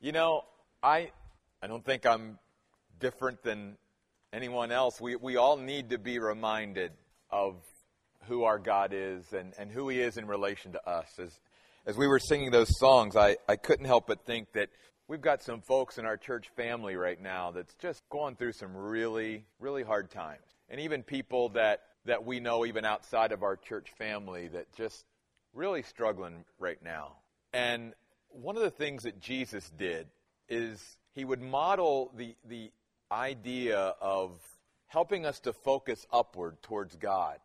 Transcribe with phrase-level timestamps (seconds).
[0.00, 0.44] You know,
[0.80, 1.10] I
[1.60, 2.38] I don't think I'm
[3.00, 3.76] different than
[4.32, 5.00] anyone else.
[5.00, 6.92] We we all need to be reminded
[7.30, 7.56] of
[8.26, 11.08] who our God is and, and who He is in relation to us.
[11.18, 11.32] As
[11.84, 14.68] as we were singing those songs, I, I couldn't help but think that
[15.08, 18.76] we've got some folks in our church family right now that's just going through some
[18.76, 20.44] really, really hard times.
[20.68, 25.06] And even people that, that we know even outside of our church family that just
[25.54, 27.16] really struggling right now.
[27.54, 27.94] And
[28.40, 30.06] one of the things that Jesus did
[30.48, 32.70] is he would model the, the
[33.10, 34.40] idea of
[34.86, 37.38] helping us to focus upward towards God.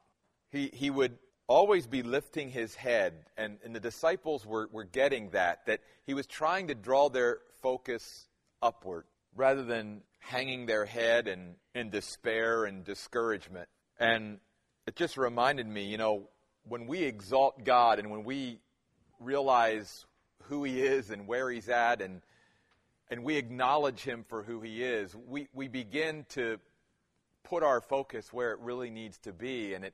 [0.52, 5.32] He, he would always be lifting his head, and, and the disciples were, were getting
[5.32, 8.28] that, that he was trying to draw their focus
[8.62, 13.68] upward rather than hanging their head in, in despair and discouragement.
[14.00, 14.40] And
[14.88, 16.30] it just reminded me, you know,
[16.66, 18.60] when we exalt God and when we
[19.20, 20.06] realize
[20.50, 22.22] who He is and where He's at and
[23.10, 26.60] and we acknowledge Him for who He is, we, we begin to
[27.44, 29.74] put our focus where it really needs to be.
[29.74, 29.94] And it,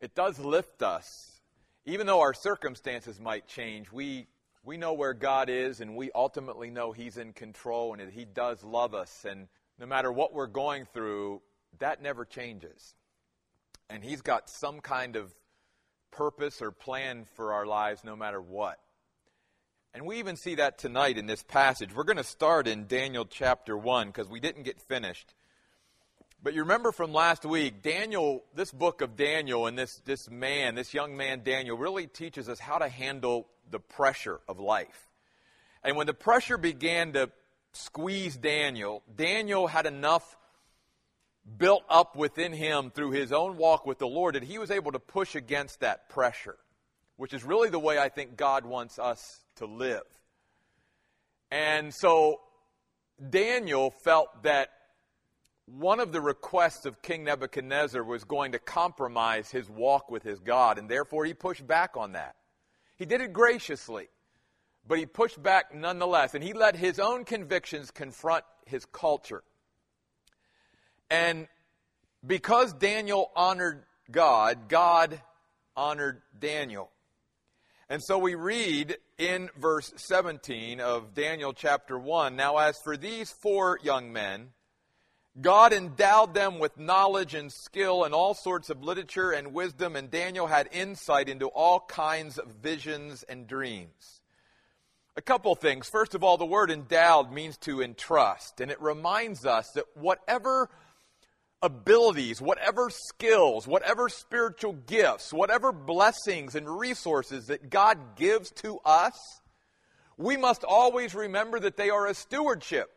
[0.00, 1.40] it does lift us.
[1.84, 4.26] Even though our circumstances might change, we,
[4.64, 8.24] we know where God is and we ultimately know He's in control and that He
[8.24, 9.26] does love us.
[9.28, 11.42] And no matter what we're going through,
[11.78, 12.94] that never changes.
[13.88, 15.34] And He's got some kind of
[16.10, 18.78] purpose or plan for our lives no matter what.
[19.92, 21.92] And we even see that tonight in this passage.
[21.92, 25.34] We're going to start in Daniel chapter 1 because we didn't get finished.
[26.40, 30.76] But you remember from last week, Daniel, this book of Daniel and this, this man,
[30.76, 35.08] this young man Daniel, really teaches us how to handle the pressure of life.
[35.82, 37.30] And when the pressure began to
[37.72, 40.36] squeeze Daniel, Daniel had enough
[41.58, 44.92] built up within him through his own walk with the Lord that he was able
[44.92, 46.56] to push against that pressure,
[47.16, 50.02] which is really the way I think God wants us to live.
[51.50, 52.40] And so
[53.30, 54.70] Daniel felt that
[55.66, 60.40] one of the requests of King Nebuchadnezzar was going to compromise his walk with his
[60.40, 62.34] God, and therefore he pushed back on that.
[62.96, 64.08] He did it graciously,
[64.86, 69.42] but he pushed back nonetheless, and he let his own convictions confront his culture.
[71.08, 71.46] And
[72.26, 75.20] because Daniel honored God, God
[75.76, 76.90] honored Daniel.
[77.90, 83.32] And so we read in verse 17 of Daniel chapter 1 Now, as for these
[83.32, 84.50] four young men,
[85.40, 90.08] God endowed them with knowledge and skill and all sorts of literature and wisdom, and
[90.08, 94.20] Daniel had insight into all kinds of visions and dreams.
[95.16, 95.88] A couple things.
[95.88, 100.70] First of all, the word endowed means to entrust, and it reminds us that whatever
[101.62, 109.40] abilities, whatever skills, whatever spiritual gifts, whatever blessings and resources that God gives to us,
[110.16, 112.90] we must always remember that they are a stewardship.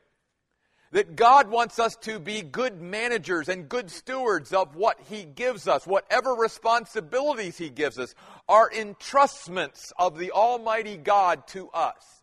[0.91, 5.67] That God wants us to be good managers and good stewards of what He gives
[5.67, 5.87] us.
[5.87, 8.13] Whatever responsibilities He gives us
[8.47, 12.22] are entrustments of the Almighty God to us.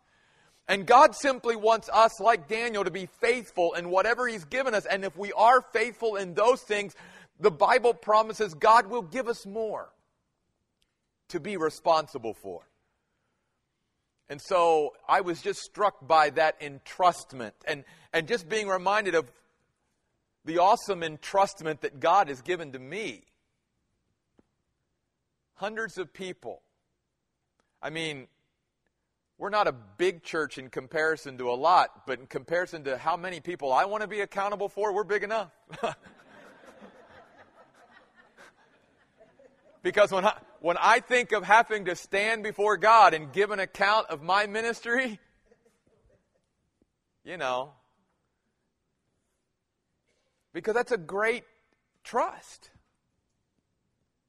[0.69, 4.87] And God simply wants us, like Daniel, to be faithful in whatever He's given us.
[4.87, 6.95] And if we are faithful in those things,
[7.41, 9.91] the Bible promises God will give us more
[11.29, 12.63] to be responsible for.
[14.29, 19.31] And so I was just struck by that entrustment and, and just being reminded of
[20.45, 23.25] the awesome entrustment that God has given to me.
[25.55, 26.63] Hundreds of people.
[27.83, 28.29] I mean,
[29.41, 33.17] we're not a big church in comparison to a lot, but in comparison to how
[33.17, 35.51] many people I want to be accountable for, we're big enough.
[39.83, 43.61] because when I, when I think of having to stand before God and give an
[43.61, 45.19] account of my ministry,
[47.25, 47.73] you know,
[50.53, 51.45] because that's a great
[52.05, 52.69] trust.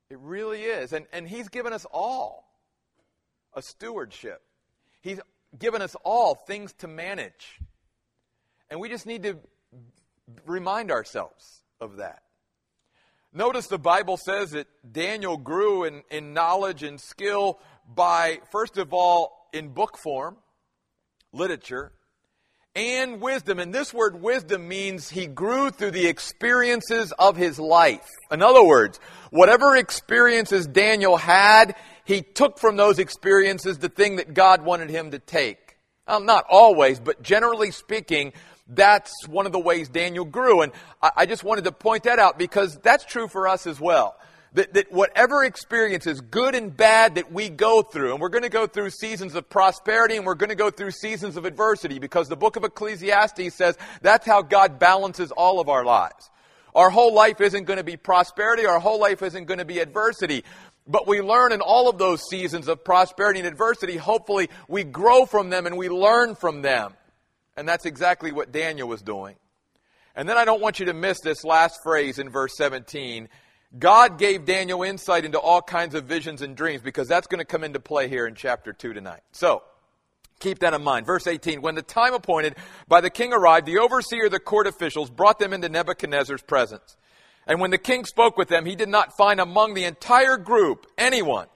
[0.10, 0.94] It really is.
[0.94, 2.48] And, and He's given us all
[3.54, 4.42] a stewardship.
[5.02, 5.20] He's
[5.58, 7.60] given us all things to manage.
[8.70, 9.38] And we just need to
[10.46, 12.24] remind ourselves of that.
[13.34, 18.94] Notice the Bible says that Daniel grew in, in knowledge and skill by, first of
[18.94, 20.38] all, in book form,
[21.32, 21.94] literature,
[22.76, 23.60] and wisdom.
[23.60, 28.08] And this word wisdom means he grew through the experiences of his life.
[28.32, 31.76] In other words, whatever experiences Daniel had,
[32.06, 35.78] he took from those experiences the thing that God wanted him to take.
[36.08, 38.34] Um, not always, but generally speaking,
[38.68, 40.62] that's one of the ways Daniel grew.
[40.62, 40.72] And
[41.02, 44.16] I just wanted to point that out because that's true for us as well.
[44.54, 48.50] That, that whatever experiences, good and bad, that we go through, and we're going to
[48.50, 52.28] go through seasons of prosperity and we're going to go through seasons of adversity because
[52.28, 56.30] the book of Ecclesiastes says that's how God balances all of our lives.
[56.76, 59.80] Our whole life isn't going to be prosperity, our whole life isn't going to be
[59.80, 60.44] adversity.
[60.88, 65.26] But we learn in all of those seasons of prosperity and adversity, hopefully, we grow
[65.26, 66.94] from them and we learn from them.
[67.56, 69.36] And that's exactly what Daniel was doing.
[70.16, 73.30] And then I don't want you to miss this last phrase in verse 17.
[73.78, 77.46] God gave Daniel insight into all kinds of visions and dreams because that's going to
[77.46, 79.22] come into play here in chapter 2 tonight.
[79.32, 79.64] So,
[80.40, 81.06] keep that in mind.
[81.06, 82.56] Verse 18 When the time appointed
[82.88, 86.98] by the king arrived, the overseer of the court officials brought them into Nebuchadnezzar's presence.
[87.48, 90.86] And when the king spoke with them, he did not find among the entire group
[90.98, 91.48] anyone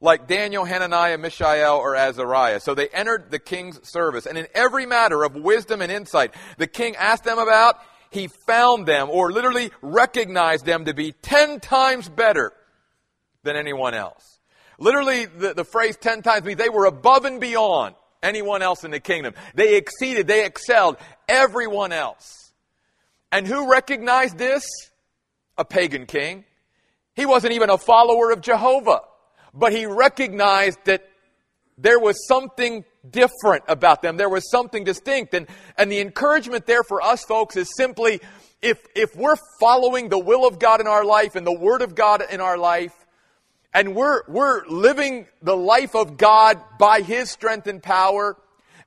[0.00, 2.60] like Daniel, Hananiah, Mishael, or Azariah.
[2.60, 4.26] So they entered the king's service.
[4.26, 7.76] And in every matter of wisdom and insight the king asked them about,
[8.10, 12.52] he found them, or literally recognized them to be ten times better
[13.42, 14.40] than anyone else.
[14.78, 18.90] Literally, the, the phrase ten times means they were above and beyond anyone else in
[18.90, 19.34] the kingdom.
[19.54, 20.96] They exceeded, they excelled
[21.28, 22.52] everyone else.
[23.30, 24.64] And who recognized this?
[25.56, 26.44] A pagan king.
[27.14, 29.00] He wasn't even a follower of Jehovah,
[29.52, 31.07] but he recognized that
[31.78, 34.16] there was something different about them.
[34.16, 35.32] There was something distinct.
[35.32, 35.46] And,
[35.76, 38.20] and the encouragement there for us folks is simply
[38.60, 41.94] if, if we're following the will of God in our life and the Word of
[41.94, 42.92] God in our life,
[43.72, 48.36] and we're, we're living the life of God by His strength and power,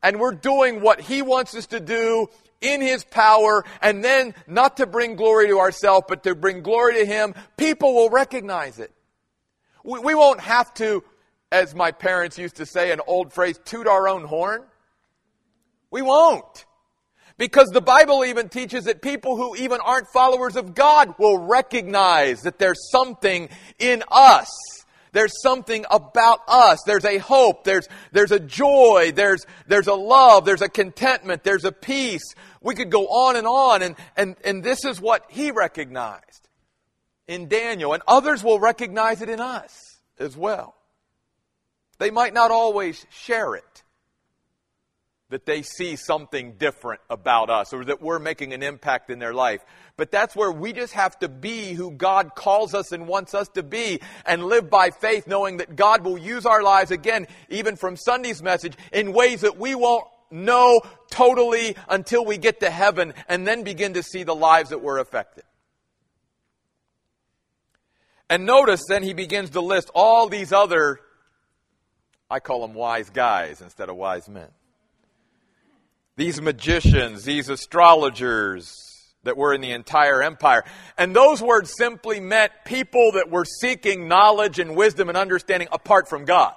[0.03, 2.27] and we're doing what He wants us to do
[2.59, 6.95] in His power, and then not to bring glory to ourselves, but to bring glory
[6.95, 8.91] to Him, people will recognize it.
[9.83, 11.03] We, we won't have to
[11.51, 14.63] as my parents used to say, an old phrase, toot our own horn?
[15.89, 16.65] We won't.
[17.37, 22.41] Because the Bible even teaches that people who even aren't followers of God will recognize
[22.41, 23.49] that there's something
[23.79, 24.47] in us.
[25.11, 26.79] There's something about us.
[26.85, 27.63] There's a hope.
[27.63, 29.11] There's, there's a joy.
[29.13, 30.45] There's, there's a love.
[30.45, 31.43] There's a contentment.
[31.43, 32.23] There's a peace.
[32.61, 33.81] We could go on and on.
[33.81, 36.47] And, and, and this is what he recognized
[37.27, 37.93] in Daniel.
[37.93, 39.77] And others will recognize it in us
[40.17, 40.75] as well.
[42.01, 43.83] They might not always share it.
[45.29, 49.35] That they see something different about us or that we're making an impact in their
[49.35, 49.61] life.
[49.97, 53.49] But that's where we just have to be who God calls us and wants us
[53.49, 57.75] to be and live by faith, knowing that God will use our lives again, even
[57.75, 60.81] from Sunday's message, in ways that we won't know
[61.11, 64.97] totally until we get to heaven and then begin to see the lives that were
[64.97, 65.43] affected.
[68.27, 70.99] And notice then he begins to list all these other
[72.31, 74.47] I call them wise guys instead of wise men.
[76.15, 78.73] These magicians, these astrologers
[79.23, 80.63] that were in the entire empire.
[80.97, 86.07] And those words simply meant people that were seeking knowledge and wisdom and understanding apart
[86.07, 86.53] from God.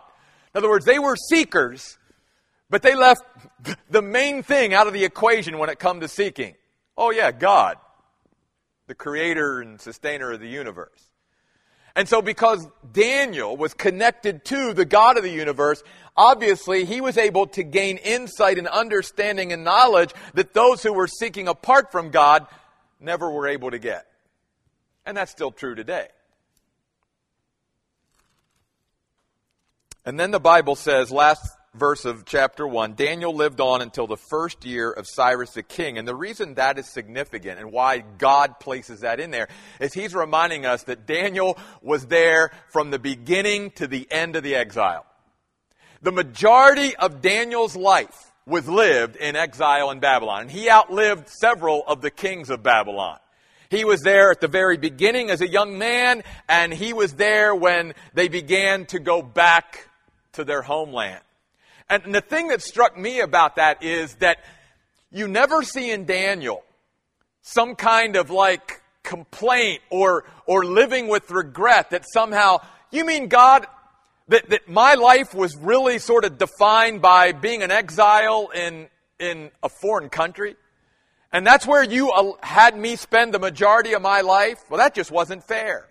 [0.54, 1.98] In other words, they were seekers,
[2.70, 3.22] but they left
[3.90, 6.54] the main thing out of the equation when it come to seeking.
[6.96, 7.78] Oh yeah, God,
[8.86, 11.10] the creator and sustainer of the universe.
[11.96, 15.82] And so, because Daniel was connected to the God of the universe,
[16.16, 21.06] obviously he was able to gain insight and understanding and knowledge that those who were
[21.06, 22.46] seeking apart from God
[22.98, 24.06] never were able to get.
[25.06, 26.08] And that's still true today.
[30.04, 34.16] And then the Bible says, last verse of chapter 1, Daniel lived on until the
[34.16, 35.98] first year of Cyrus the king.
[35.98, 39.48] And the reason that is significant and why God places that in there
[39.80, 44.42] is he's reminding us that Daniel was there from the beginning to the end of
[44.42, 45.04] the exile.
[46.02, 51.82] The majority of Daniel's life was lived in exile in Babylon, and he outlived several
[51.86, 53.18] of the kings of Babylon.
[53.70, 57.54] He was there at the very beginning as a young man, and he was there
[57.54, 59.88] when they began to go back
[60.32, 61.20] to their homeland.
[61.88, 64.38] And the thing that struck me about that is that
[65.10, 66.64] you never see in Daniel
[67.42, 72.58] some kind of like complaint or, or living with regret that somehow,
[72.90, 73.66] you mean God,
[74.28, 78.88] that, that my life was really sort of defined by being an exile in,
[79.20, 80.56] in a foreign country?
[81.32, 84.64] And that's where you had me spend the majority of my life?
[84.70, 85.88] Well, that just wasn't fair.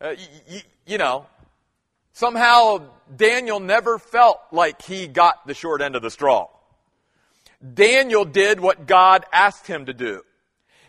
[0.00, 1.26] Uh, y- y- you know,
[2.12, 6.48] Somehow, Daniel never felt like he got the short end of the straw.
[7.74, 10.22] Daniel did what God asked him to do.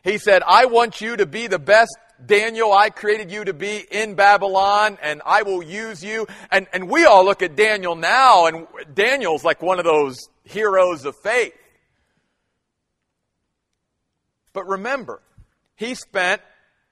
[0.03, 3.86] He said, I want you to be the best Daniel I created you to be
[3.89, 6.27] in Babylon and I will use you.
[6.51, 11.06] And, and we all look at Daniel now and Daniel's like one of those heroes
[11.06, 11.53] of faith.
[14.51, 15.22] But remember,
[15.75, 16.42] he spent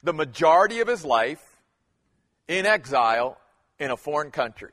[0.03, 1.43] the majority of his life
[2.47, 3.38] in exile
[3.81, 4.71] in a foreign country.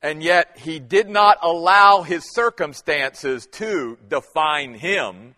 [0.00, 5.34] And yet he did not allow his circumstances to define him.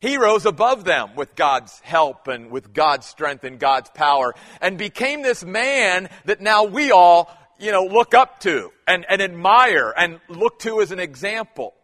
[0.00, 4.78] He rose above them with God's help and with God's strength and God's power and
[4.78, 9.92] became this man that now we all, you know, look up to and, and admire
[9.96, 11.74] and look to as an example.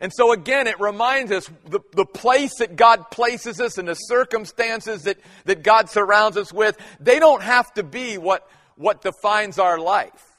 [0.00, 3.94] And so again, it reminds us the, the place that God places us and the
[3.94, 9.58] circumstances that, that God surrounds us with, they don't have to be what, what defines
[9.58, 10.36] our life.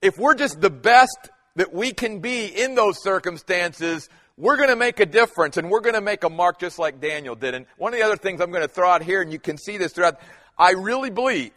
[0.00, 4.76] If we're just the best that we can be in those circumstances, we're going to
[4.76, 7.54] make a difference and we're going to make a mark just like Daniel did.
[7.54, 9.58] And one of the other things I'm going to throw out here, and you can
[9.58, 10.20] see this throughout,
[10.58, 11.52] I really believe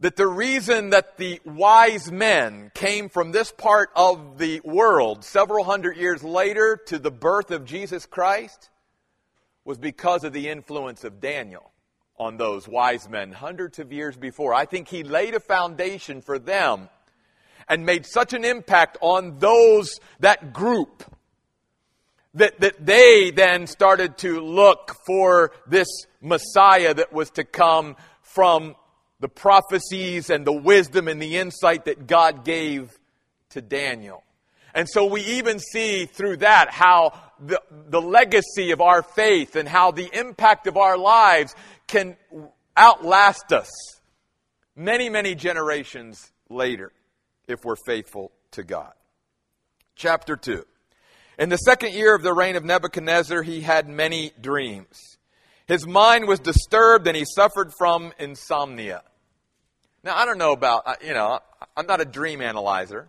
[0.00, 5.64] that the reason that the wise men came from this part of the world several
[5.64, 8.68] hundred years later to the birth of Jesus Christ
[9.64, 11.70] was because of the influence of Daniel
[12.18, 14.54] on those wise men hundreds of years before.
[14.54, 16.88] I think he laid a foundation for them
[17.68, 21.02] and made such an impact on those, that group,
[22.34, 25.88] that, that they then started to look for this
[26.20, 28.74] Messiah that was to come from
[29.20, 32.98] the prophecies and the wisdom and the insight that God gave
[33.50, 34.24] to Daniel.
[34.74, 39.68] And so we even see through that how the, the legacy of our faith and
[39.68, 41.54] how the impact of our lives
[41.86, 42.16] can
[42.76, 43.70] outlast us
[44.76, 46.92] many, many generations later
[47.46, 48.92] if we're faithful to God.
[49.96, 50.64] Chapter 2.
[51.38, 55.18] In the second year of the reign of Nebuchadnezzar, he had many dreams.
[55.66, 59.02] His mind was disturbed and he suffered from insomnia.
[60.02, 61.40] Now, I don't know about, you know,
[61.76, 63.08] I'm not a dream analyzer.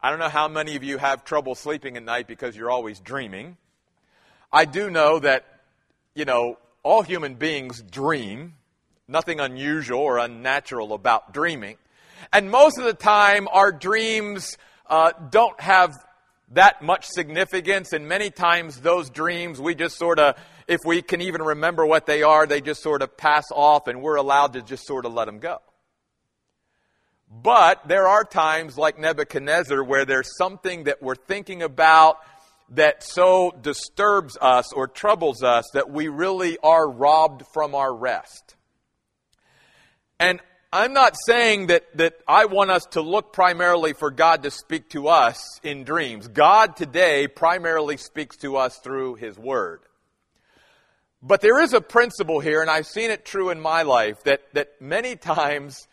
[0.00, 3.00] I don't know how many of you have trouble sleeping at night because you're always
[3.00, 3.56] dreaming.
[4.52, 5.44] I do know that,
[6.14, 8.54] you know, all human beings dream.
[9.06, 11.76] Nothing unusual or unnatural about dreaming.
[12.32, 16.02] And most of the time, our dreams uh, don't have
[16.52, 20.34] that much significance, and many times those dreams, we just sort of,
[20.66, 24.00] if we can even remember what they are, they just sort of pass off, and
[24.00, 25.58] we're allowed to just sort of let them go.
[27.30, 32.16] But there are times like Nebuchadnezzar where there's something that we're thinking about
[32.70, 38.56] that so disturbs us or troubles us that we really are robbed from our rest.
[40.20, 40.40] And
[40.72, 44.90] I'm not saying that, that I want us to look primarily for God to speak
[44.90, 46.28] to us in dreams.
[46.28, 49.80] God today primarily speaks to us through His Word.
[51.22, 54.42] But there is a principle here, and I've seen it true in my life, that,
[54.52, 55.88] that many times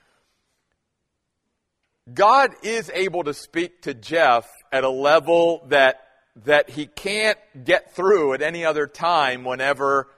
[2.13, 6.04] God is able to speak to Jeff at a level that,
[6.43, 10.09] that he can't get through at any other time whenever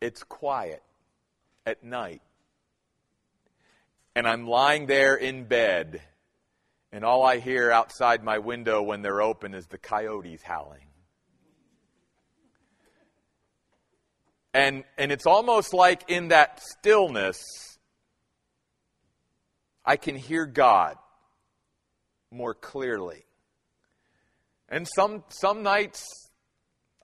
[0.00, 0.82] it's quiet
[1.64, 2.22] at night.
[4.14, 6.00] And I'm lying there in bed,
[6.92, 10.86] and all I hear outside my window when they're open is the coyotes howling.
[14.54, 17.44] And, and it's almost like in that stillness,
[19.84, 20.96] I can hear God
[22.30, 23.25] more clearly.
[24.68, 26.30] And some, some nights,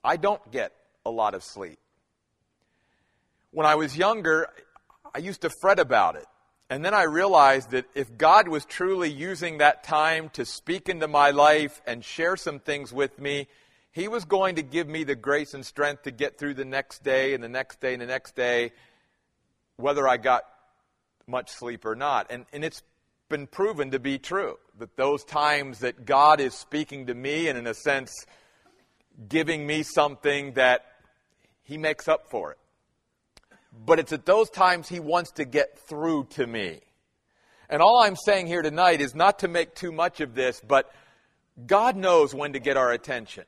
[0.03, 0.73] I don't get
[1.05, 1.79] a lot of sleep.
[3.51, 4.49] When I was younger,
[5.13, 6.25] I used to fret about it.
[6.69, 11.07] And then I realized that if God was truly using that time to speak into
[11.07, 13.47] my life and share some things with me,
[13.91, 17.03] He was going to give me the grace and strength to get through the next
[17.03, 18.71] day and the next day and the next day,
[19.77, 20.45] whether I got
[21.27, 22.27] much sleep or not.
[22.31, 22.81] And, and it's
[23.29, 24.57] been proven to be true.
[24.79, 28.11] That those times that God is speaking to me and, in a sense,
[29.27, 30.85] giving me something that
[31.63, 32.57] He makes up for it.
[33.85, 36.81] But it's at those times He wants to get through to me.
[37.69, 40.93] And all I'm saying here tonight is not to make too much of this, but
[41.65, 43.45] God knows when to get our attention.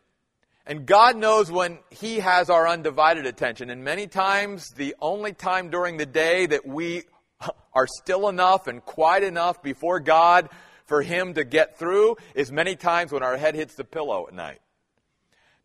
[0.68, 3.70] And God knows when He has our undivided attention.
[3.70, 7.04] And many times, the only time during the day that we
[7.74, 10.50] are still enough and quiet enough before God
[10.86, 14.34] for Him to get through is many times when our head hits the pillow at
[14.34, 14.62] night.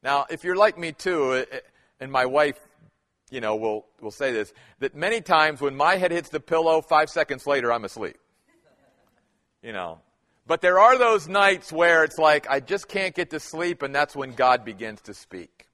[0.02, 1.60] Now, if you're like me too, eh, eh,
[2.00, 2.58] and my wife,
[3.30, 6.80] you know, will, will say this, that many times when my head hits the pillow,
[6.80, 8.16] five seconds later, I'm asleep.
[9.62, 10.00] You know.
[10.46, 13.94] But there are those nights where it's like, I just can't get to sleep, and
[13.94, 15.68] that's when God begins to speak.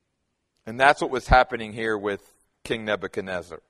[0.66, 2.20] And that's what was happening here with
[2.64, 3.62] King Nebuchadnezzar.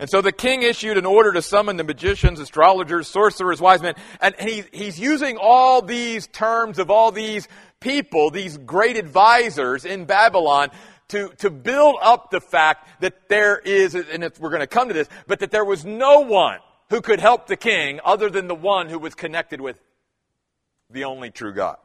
[0.00, 3.94] And so the king issued an order to summon the magicians, astrologers, sorcerers, wise men.
[4.20, 7.46] And he, he's using all these terms of all these
[7.80, 10.70] people, these great advisors in Babylon,
[11.08, 14.94] to, to build up the fact that there is, and we're going to come to
[14.94, 16.58] this, but that there was no one
[16.90, 19.78] who could help the king other than the one who was connected with
[20.90, 21.76] the only true God.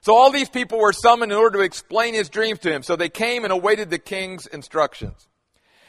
[0.00, 2.82] So all these people were summoned in order to explain his dreams to him.
[2.82, 5.28] So they came and awaited the king's instructions.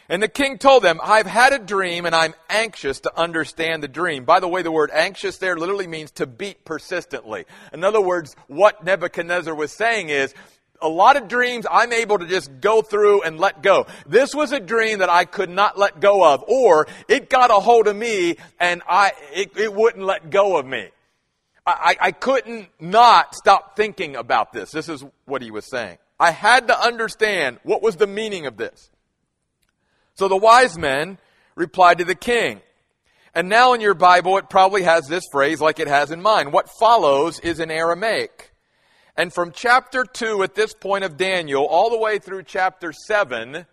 [0.10, 3.88] And the king told them, I've had a dream and I'm anxious to understand the
[3.88, 4.26] dream.
[4.26, 7.46] By the way, the word anxious there literally means to beat persistently.
[7.72, 10.34] In other words, what Nebuchadnezzar was saying is,
[10.82, 13.88] a lot of dreams I'm able to just go through and let go.
[14.06, 17.54] This was a dream that I could not let go of, or it got a
[17.54, 20.90] hold of me and I, it, it wouldn't let go of me.
[21.66, 24.72] I, I couldn't not stop thinking about this.
[24.72, 25.98] This is what he was saying.
[26.20, 28.92] I had to understand what was the meaning of this.
[30.16, 31.18] So the wise men
[31.56, 32.62] replied to the king.
[33.36, 36.52] And now in your Bible, it probably has this phrase like it has in mine.
[36.52, 38.52] What follows is in Aramaic.
[39.18, 43.66] And from chapter 2 at this point of Daniel, all the way through chapter 7,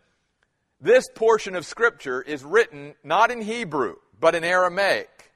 [0.81, 5.31] this portion of Scripture is written not in Hebrew, but in Aramaic.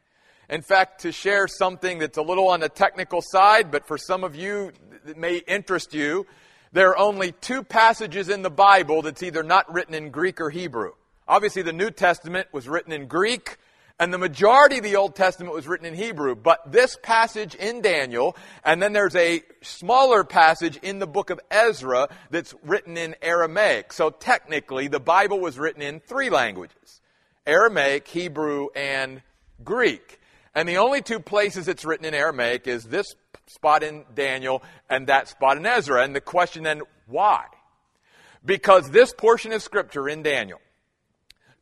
[0.49, 4.25] In fact, to share something that's a little on the technical side, but for some
[4.25, 4.73] of you,
[5.05, 6.27] that may interest you,
[6.75, 10.51] there are only two passages in the Bible that's either not written in Greek or
[10.51, 10.91] Hebrew.
[11.27, 13.59] Obviously, the New Testament was written in Greek,
[14.01, 16.35] and the majority of the Old Testament was written in Hebrew.
[16.35, 21.39] But this passage in Daniel, and then there's a smaller passage in the book of
[21.49, 23.93] Ezra that's written in Aramaic.
[23.93, 27.01] So technically, the Bible was written in three languages
[27.47, 29.23] Aramaic, Hebrew, and
[29.63, 30.19] Greek.
[30.57, 33.15] And the only two places it's written in Aramaic is this
[33.47, 36.03] spot in Daniel and that spot in Ezra.
[36.03, 37.45] And the question then, why?
[38.45, 40.61] Because this portion of Scripture in Daniel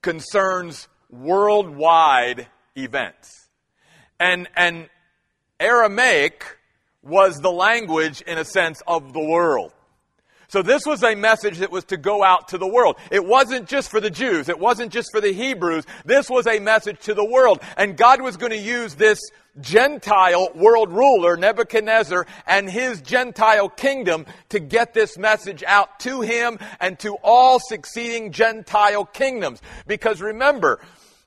[0.00, 3.48] concerns worldwide events.
[4.18, 4.88] And, and
[5.60, 6.58] Aramaic
[7.02, 9.72] was the language, in a sense, of the world.
[10.52, 12.96] So this was a message that was to go out to the world.
[13.10, 14.50] It wasn't just for the Jews.
[14.50, 15.86] It wasn't just for the Hebrews.
[16.04, 17.62] This was a message to the world.
[17.78, 19.18] And God was going to use this
[19.62, 26.58] Gentile world ruler, Nebuchadnezzar, and his Gentile kingdom to get this message out to him
[26.80, 29.62] and to all succeeding Gentile kingdoms.
[29.86, 30.80] Because remember,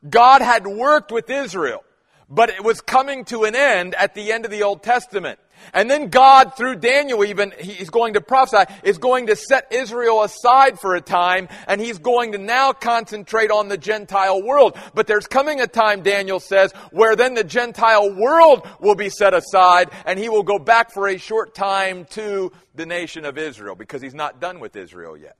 [0.08, 1.84] God had worked with Israel,
[2.30, 5.40] but it was coming to an end at the end of the Old Testament.
[5.74, 10.24] And then God, through Daniel even, he's going to prophesy, is going to set Israel
[10.24, 14.78] aside for a time, and he's going to now concentrate on the Gentile world.
[14.94, 19.34] But there's coming a time, Daniel says, where then the Gentile world will be set
[19.34, 23.76] aside, and he will go back for a short time to the nation of Israel,
[23.76, 25.38] because he's not done with Israel yet.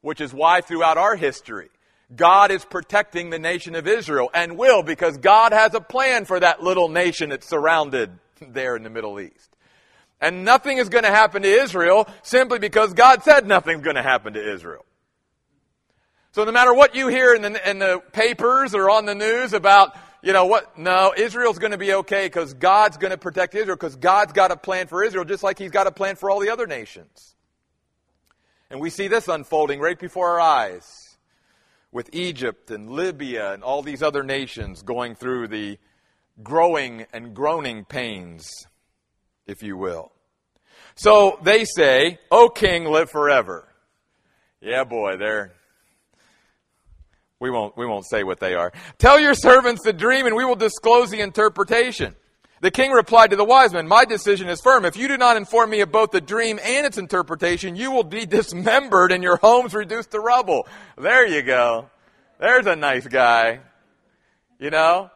[0.00, 1.70] Which is why throughout our history,
[2.14, 6.40] God is protecting the nation of Israel, and will, because God has a plan for
[6.40, 8.10] that little nation that's surrounded
[8.40, 9.47] there in the Middle East.
[10.20, 14.02] And nothing is going to happen to Israel simply because God said nothing's going to
[14.02, 14.84] happen to Israel.
[16.32, 19.52] So no matter what you hear in the, in the papers or on the news
[19.52, 23.54] about, you know what, no, Israel's going to be okay because God's going to protect
[23.54, 26.30] Israel because God's got a plan for Israel just like He's got a plan for
[26.30, 27.34] all the other nations.
[28.70, 31.16] And we see this unfolding right before our eyes
[31.90, 35.78] with Egypt and Libya and all these other nations going through the
[36.42, 38.66] growing and groaning pains
[39.48, 40.12] if you will.
[40.94, 43.66] So they say, O king, live forever.
[44.60, 45.52] Yeah, boy, they're.
[47.40, 48.72] We won't, we won't say what they are.
[48.98, 52.16] Tell your servants the dream and we will disclose the interpretation.
[52.60, 54.84] The king replied to the wise men, My decision is firm.
[54.84, 58.02] If you do not inform me of both the dream and its interpretation, you will
[58.02, 60.66] be dismembered and your homes reduced to rubble.
[60.96, 61.88] There you go.
[62.40, 63.60] There's a nice guy.
[64.58, 65.10] You know?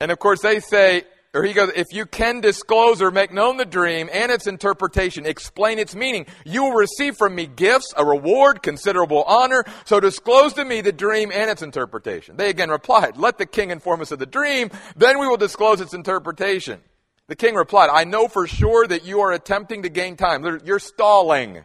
[0.00, 3.56] And of course, they say, or he goes, if you can disclose or make known
[3.56, 8.04] the dream and its interpretation, explain its meaning, you will receive from me gifts, a
[8.04, 9.64] reward, considerable honor.
[9.84, 12.36] So disclose to me the dream and its interpretation.
[12.36, 15.80] They again replied, let the king inform us of the dream, then we will disclose
[15.80, 16.80] its interpretation.
[17.28, 20.60] The king replied, I know for sure that you are attempting to gain time.
[20.64, 21.64] You're stalling.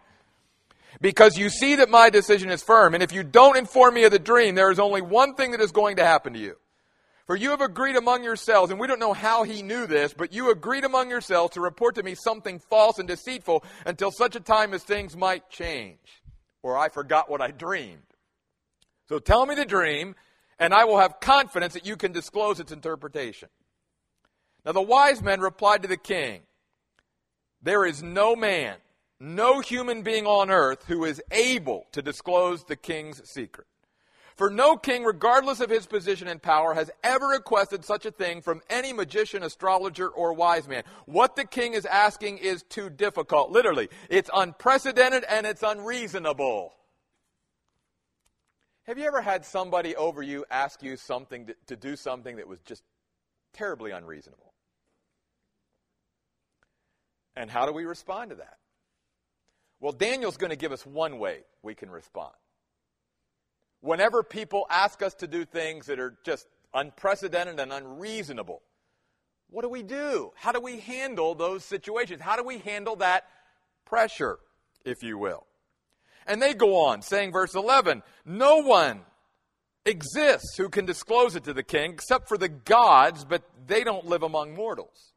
[1.02, 4.12] Because you see that my decision is firm, and if you don't inform me of
[4.12, 6.56] the dream, there is only one thing that is going to happen to you.
[7.26, 10.32] For you have agreed among yourselves, and we don't know how he knew this, but
[10.32, 14.40] you agreed among yourselves to report to me something false and deceitful until such a
[14.40, 16.22] time as things might change.
[16.62, 18.04] Or I forgot what I dreamed.
[19.10, 20.16] So tell me the dream,
[20.60, 23.50] and I will have confidence that you can disclose its interpretation.
[24.64, 26.42] Now the wise men replied to the king,
[27.62, 28.78] There is no man,
[29.20, 33.68] no human being on earth who is able to disclose the king's secret.
[34.36, 38.42] For no king, regardless of his position and power, has ever requested such a thing
[38.42, 40.84] from any magician, astrologer, or wise man.
[41.06, 43.52] What the king is asking is too difficult.
[43.52, 46.74] Literally, it's unprecedented and it's unreasonable.
[48.84, 52.48] Have you ever had somebody over you ask you something to, to do something that
[52.48, 52.84] was just
[53.54, 54.54] terribly unreasonable?
[57.38, 58.58] And how do we respond to that?
[59.80, 62.34] Well, Daniel's going to give us one way we can respond
[63.86, 68.62] whenever people ask us to do things that are just unprecedented and unreasonable,
[69.50, 70.32] what do we do?
[70.36, 72.22] How do we handle those situations?
[72.22, 73.26] How do we handle that
[73.86, 74.40] pressure,
[74.84, 75.46] if you will?
[76.26, 79.02] And they go on, saying, verse 11, no one
[79.86, 84.08] exists who can disclose it to the king except for the gods, but they don't
[84.08, 85.14] live among mortals.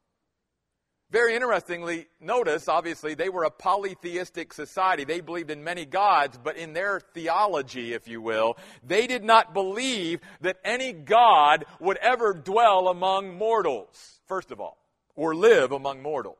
[1.11, 5.05] Very interestingly, notice, obviously, they were a polytheistic society.
[5.05, 9.53] They believed in many gods, but in their theology, if you will, they did not
[9.53, 14.77] believe that any God would ever dwell among mortals, first of all,
[15.15, 16.37] or live among mortals.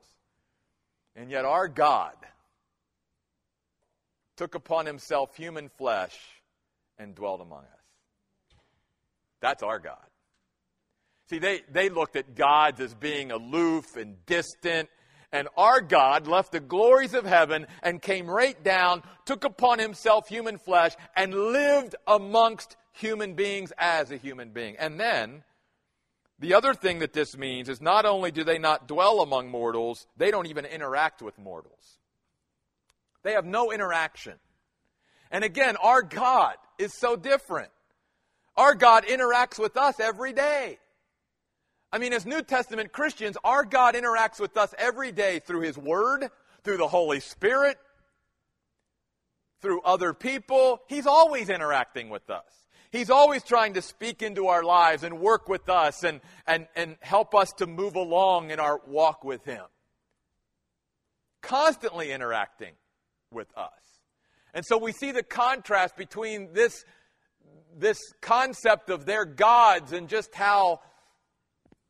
[1.15, 2.15] And yet our God
[4.37, 6.15] took upon himself human flesh
[6.99, 8.59] and dwelt among us.
[9.41, 10.08] That's our God.
[11.29, 14.89] See, they, they looked at gods as being aloof and distant.
[15.31, 20.27] And our God left the glories of heaven and came right down, took upon himself
[20.27, 24.75] human flesh, and lived amongst human beings as a human being.
[24.77, 25.43] And then,
[26.39, 30.07] the other thing that this means is not only do they not dwell among mortals,
[30.17, 31.99] they don't even interact with mortals.
[33.21, 34.33] They have no interaction.
[35.29, 37.69] And again, our God is so different.
[38.57, 40.79] Our God interacts with us every day.
[41.91, 45.77] I mean, as New Testament Christians, our God interacts with us every day through His
[45.77, 46.29] Word,
[46.63, 47.77] through the Holy Spirit,
[49.61, 50.81] through other people.
[50.87, 52.67] He's always interacting with us.
[52.91, 56.97] He's always trying to speak into our lives and work with us and, and, and
[57.01, 59.65] help us to move along in our walk with Him.
[61.41, 62.73] Constantly interacting
[63.31, 63.71] with us.
[64.53, 66.83] And so we see the contrast between this,
[67.75, 70.81] this concept of their gods and just how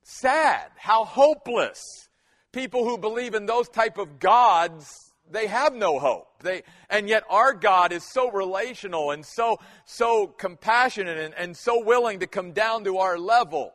[0.09, 2.09] sad, how hopeless.
[2.51, 6.27] People who believe in those type of gods, they have no hope.
[6.41, 11.83] They, and yet our God is so relational and so, so compassionate and, and so
[11.83, 13.73] willing to come down to our level.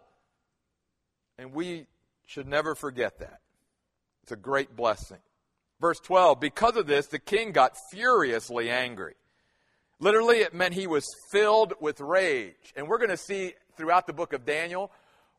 [1.38, 1.86] And we
[2.26, 3.40] should never forget that.
[4.22, 5.18] It's a great blessing.
[5.80, 9.14] Verse 12, because of this, the king got furiously angry.
[10.00, 12.72] Literally, it meant he was filled with rage.
[12.74, 14.90] And we're going to see throughout the book of Daniel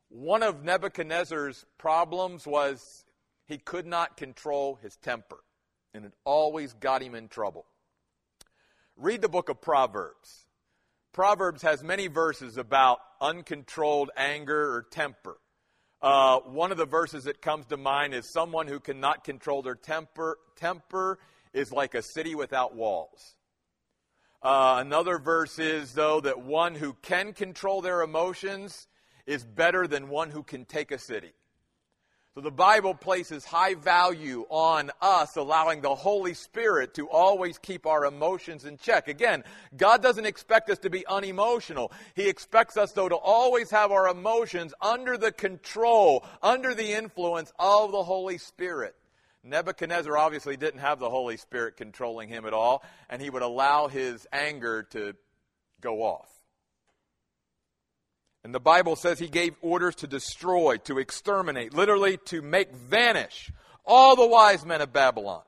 [0.10, 3.06] one of Nebuchadnezzar's problems was
[3.48, 5.44] he could not control his temper,
[5.94, 7.66] and it always got him in trouble.
[8.98, 10.46] Read the book of Proverbs.
[11.12, 15.38] Proverbs has many verses about uncontrolled anger or temper.
[16.02, 19.76] Uh, one of the verses that comes to mind is someone who cannot control their
[19.76, 20.38] temper.
[20.56, 21.18] Temper
[21.54, 23.36] is like a city without walls.
[24.42, 28.88] Uh, another verse is, though, that one who can control their emotions
[29.26, 31.34] is better than one who can take a city.
[32.36, 37.86] So the Bible places high value on us allowing the Holy Spirit to always keep
[37.86, 39.08] our emotions in check.
[39.08, 39.46] Again,
[39.78, 41.94] God doesn't expect us to be unemotional.
[42.14, 47.54] He expects us, though, to always have our emotions under the control, under the influence
[47.58, 48.98] of the Holy Spirit.
[49.42, 53.88] Nebuchadnezzar obviously didn't have the Holy Spirit controlling him at all, and he would allow
[53.88, 55.16] his anger to
[55.80, 56.35] go off.
[58.46, 63.52] And the Bible says he gave orders to destroy, to exterminate, literally to make vanish
[63.84, 65.42] all the wise men of Babylon.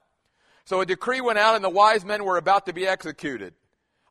[0.66, 3.54] So a decree went out and the wise men were about to be executed.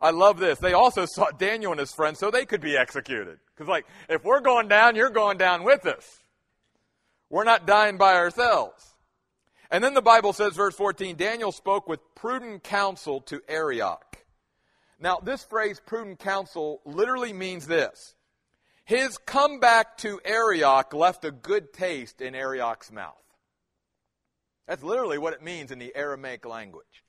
[0.01, 0.61] I love this.
[0.61, 3.40] They also sought Daniel and his friends so they could be executed.
[3.53, 6.22] Because, like, if we're going down, you're going down with us.
[7.29, 8.94] We're not dying by ourselves.
[9.68, 14.18] And then the Bible says, verse 14, Daniel spoke with prudent counsel to Arioch.
[15.01, 18.14] Now, this phrase, prudent counsel, literally means this
[18.87, 23.14] his comeback to Arioch left a good taste in Arioch's mouth.
[24.68, 27.05] That's literally what it means in the Aramaic language.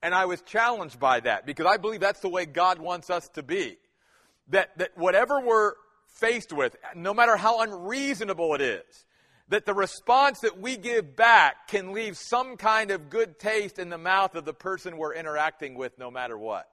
[0.00, 3.28] And I was challenged by that because I believe that's the way God wants us
[3.30, 3.78] to be.
[4.50, 5.72] That, that whatever we're
[6.06, 9.04] faced with, no matter how unreasonable it is,
[9.48, 13.88] that the response that we give back can leave some kind of good taste in
[13.88, 16.68] the mouth of the person we're interacting with, no matter what.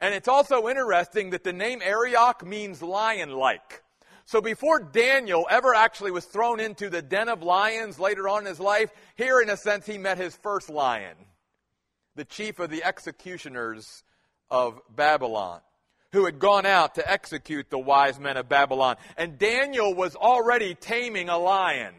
[0.00, 3.82] And it's also interesting that the name Arioch means lion like.
[4.24, 8.46] So before Daniel ever actually was thrown into the den of lions later on in
[8.46, 11.16] his life, here in a sense he met his first lion,
[12.14, 14.02] the chief of the executioners
[14.50, 15.60] of Babylon.
[16.16, 18.96] who had gone out to execute the wise men of Babylon.
[19.18, 21.94] And Daniel was already taming a lion.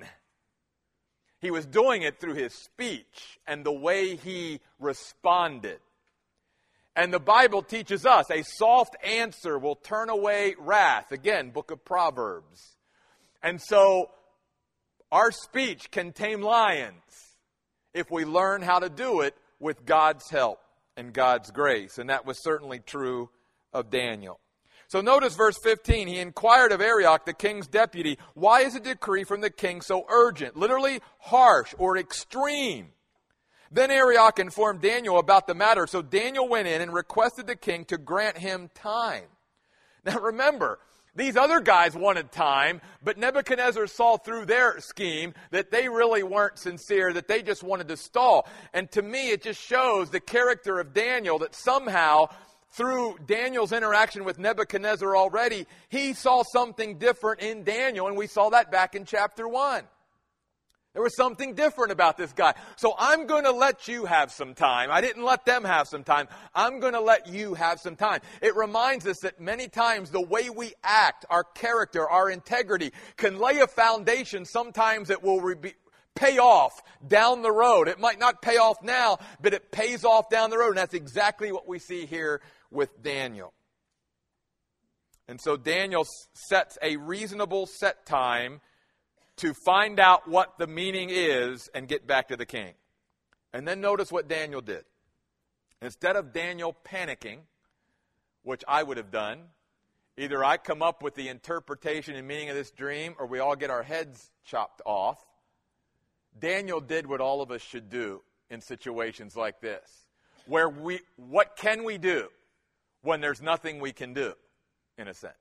[1.39, 5.79] He was doing it through his speech and the way he responded.
[6.97, 11.12] And the Bible teaches us a soft answer will turn away wrath.
[11.12, 12.75] Again, book of Proverbs.
[13.43, 14.10] And so
[15.12, 17.36] our speech can tame lions
[17.93, 20.60] if we learn how to do it with God's help
[20.97, 21.99] and God's grace.
[21.99, 23.29] And that was certainly true
[23.73, 24.39] of Daniel.
[24.88, 26.07] So notice verse 15.
[26.07, 30.03] He inquired of Arioch, the king's deputy, why is a decree from the king so
[30.10, 30.57] urgent?
[30.57, 32.88] Literally harsh or extreme.
[33.71, 35.88] Then Arioch informed Daniel about the matter.
[35.88, 39.23] So Daniel went in and requested the king to grant him time.
[40.06, 40.80] Now remember,
[41.17, 46.60] these other guys wanted time, but Nebuchadnezzar saw through their scheme that they really weren't
[46.60, 48.47] sincere, that they just wanted to stall.
[48.71, 52.27] And to me, it just shows the character of Daniel that somehow,
[52.69, 58.51] through Daniel's interaction with Nebuchadnezzar already, he saw something different in Daniel, and we saw
[58.51, 59.84] that back in chapter 1.
[60.97, 62.55] There was something different about this guy.
[62.75, 64.89] So I'm going to let you have some time.
[64.89, 66.27] I didn't let them have some time.
[66.55, 68.21] I'm going to let you have some time.
[68.41, 73.38] It reminds us that many times the way we act, our character, our integrity can
[73.38, 74.43] lay a foundation.
[74.43, 75.53] Sometimes it will
[76.15, 77.88] pay off down the road.
[77.88, 80.69] It might not pay off now, but it pays off down the road.
[80.69, 83.53] And that's exactly what we see here with Daniel.
[85.27, 88.62] And so Daniel sets a reasonable set time
[89.38, 92.73] to find out what the meaning is and get back to the king.
[93.54, 94.84] And then notice what Daniel did.
[95.82, 97.39] Instead of Daniel panicking,
[98.43, 99.43] which I would have done,
[100.17, 103.56] either I come up with the interpretation and meaning of this dream or we all
[103.56, 105.23] get our heads chopped off.
[106.38, 110.08] Daniel did what all of us should do in situations like this.
[110.45, 112.30] Where we, what can we do
[113.02, 114.34] when there's nothing we can do,
[114.97, 115.34] in a sense?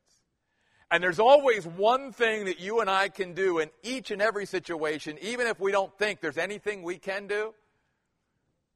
[0.90, 4.46] And there's always one thing that you and I can do in each and every
[4.46, 7.54] situation, even if we don't think there's anything we can do.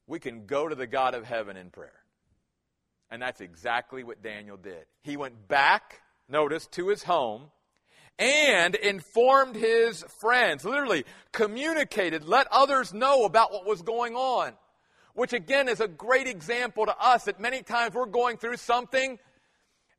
[0.08, 1.92] We can go to the God of heaven in prayer.
[3.12, 4.86] And that's exactly what Daniel did.
[5.02, 7.50] He went back, notice, to his home
[8.18, 14.52] and informed his friends, literally communicated, let others know about what was going on.
[15.14, 19.18] Which again is a great example to us that many times we're going through something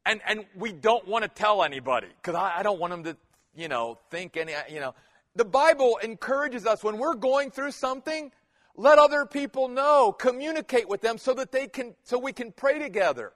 [0.05, 3.17] and, and we don't want to tell anybody because I, I don't want them to,
[3.55, 4.93] you know, think any, you know.
[5.35, 8.31] The Bible encourages us when we're going through something,
[8.75, 12.79] let other people know, communicate with them so that they can, so we can pray
[12.79, 13.31] together.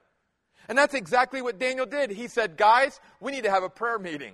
[0.68, 2.10] And that's exactly what Daniel did.
[2.10, 4.34] He said, guys, we need to have a prayer meeting.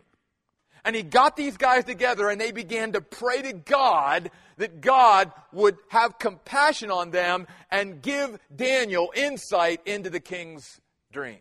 [0.84, 5.32] And he got these guys together and they began to pray to God that God
[5.52, 11.39] would have compassion on them and give Daniel insight into the king's dream.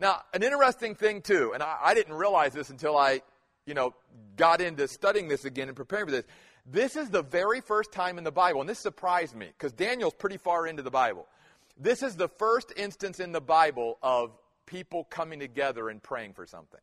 [0.00, 3.20] Now, an interesting thing too, and I, I didn't realize this until I,
[3.66, 3.94] you know,
[4.36, 6.24] got into studying this again and preparing for this.
[6.64, 10.14] This is the very first time in the Bible, and this surprised me because Daniel's
[10.14, 11.26] pretty far into the Bible.
[11.76, 14.32] This is the first instance in the Bible of
[14.64, 16.80] people coming together and praying for something.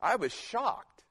[0.00, 1.02] I was shocked.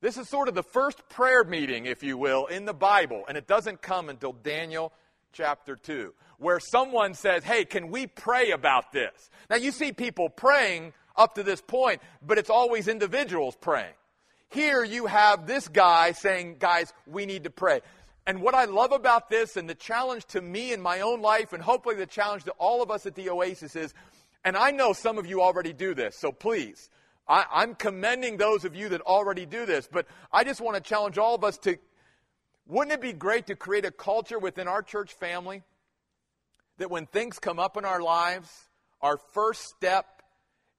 [0.00, 3.36] This is sort of the first prayer meeting, if you will, in the Bible, and
[3.36, 4.92] it doesn't come until Daniel
[5.32, 9.30] chapter 2, where someone says, Hey, can we pray about this?
[9.48, 13.94] Now, you see people praying up to this point, but it's always individuals praying.
[14.48, 17.80] Here you have this guy saying, Guys, we need to pray.
[18.26, 21.52] And what I love about this and the challenge to me in my own life,
[21.52, 23.94] and hopefully the challenge to all of us at the Oasis is,
[24.44, 26.90] and I know some of you already do this, so please,
[27.28, 30.82] I, am commending those of you that already do this, but I just want to
[30.82, 31.76] challenge all of us to
[32.66, 35.62] wouldn't it be great to create a culture within our church family
[36.78, 38.50] that when things come up in our lives,
[39.02, 40.22] our first step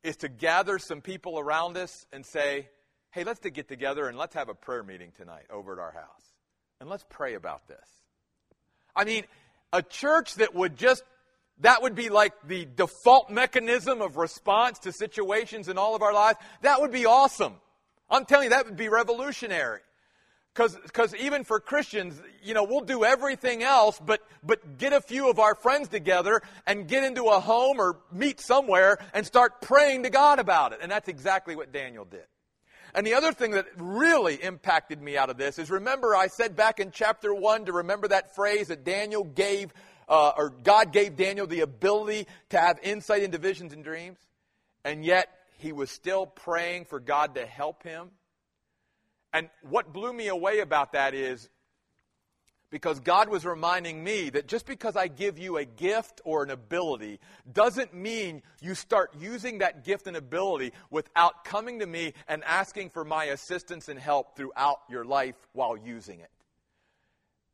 [0.04, 2.70] is to gather some people around us and say,
[3.12, 6.34] hey, let's get together and let's have a prayer meeting tonight over at our house.
[6.80, 7.78] And let's pray about this.
[8.96, 9.26] I mean,
[9.72, 11.04] a church that would just,
[11.60, 16.14] that would be like the default mechanism of response to situations in all of our
[16.14, 16.40] lives.
[16.62, 17.54] That would be awesome.
[18.10, 19.82] I'm telling you, that would be revolutionary.
[20.54, 25.30] Because even for Christians, you know, we'll do everything else but, but get a few
[25.30, 30.04] of our friends together and get into a home or meet somewhere and start praying
[30.04, 30.80] to God about it.
[30.82, 32.26] And that's exactly what Daniel did.
[32.94, 36.58] And the other thing that really impacted me out of this is remember, I said
[36.58, 39.74] back in chapter 1 to remember that phrase that Daniel gave,
[40.10, 44.18] uh, or God gave Daniel the ability to have insight into visions and dreams.
[44.84, 48.10] And yet, he was still praying for God to help him
[49.34, 51.50] and what blew me away about that is
[52.72, 56.50] because God was reminding me that just because I give you a gift or an
[56.50, 57.20] ability
[57.52, 62.90] doesn't mean you start using that gift and ability without coming to me and asking
[62.90, 66.32] for my assistance and help throughout your life while using it.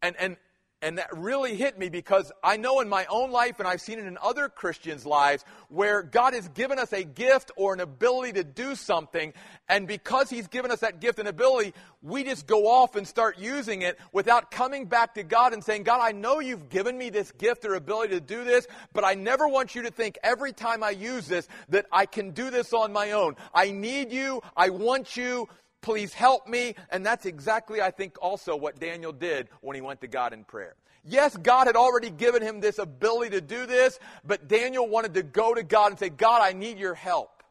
[0.04, 0.38] And, and
[0.82, 3.98] and that really hit me because I know in my own life, and I've seen
[3.98, 8.34] it in other Christians' lives, where God has given us a gift or an ability
[8.34, 9.34] to do something,
[9.68, 13.40] and because He's given us that gift and ability, we just go off and start
[13.40, 17.10] using it without coming back to God and saying, God, I know you've given me
[17.10, 20.54] this gift or ability to do this, but I never want you to think every
[20.54, 23.36] time I use this that I can do this on my own.
[23.54, 24.42] I need you.
[24.56, 25.48] I want you.
[25.82, 26.76] Please help me.
[26.90, 30.44] And that's exactly, I think, also what Daniel did when he went to God in
[30.44, 30.76] prayer.
[31.04, 35.24] Yes, God had already given him this ability to do this, but Daniel wanted to
[35.24, 37.44] go to God and say, God, I need your help.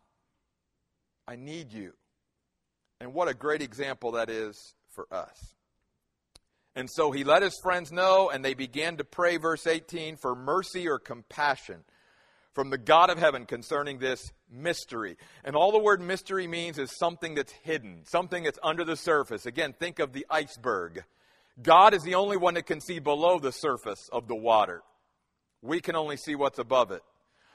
[1.27, 1.95] I need you.
[3.01, 5.55] And what a great example that is for us.
[6.75, 10.35] And so he let his friends know, and they began to pray, verse 18, for
[10.35, 11.85] mercy or compassion
[12.57, 15.19] from the God of heaven concerning this mystery.
[15.45, 19.45] And all the word mystery means is something that's hidden, something that's under the surface.
[19.45, 21.05] Again, think of the iceberg.
[21.63, 24.81] God is the only one that can see below the surface of the water.
[25.61, 27.03] We can only see what's above it.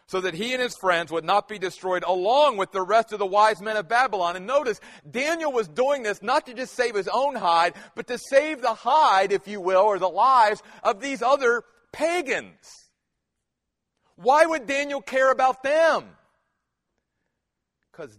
[0.06, 3.18] So that he and his friends would not be destroyed along with the rest of
[3.18, 4.36] the wise men of Babylon.
[4.36, 8.20] And notice, Daniel was doing this not to just save his own hide, but to
[8.20, 12.81] save the hide, if you will, or the lives of these other pagans.
[14.22, 16.06] Why would Daniel care about them?
[17.92, 18.18] Because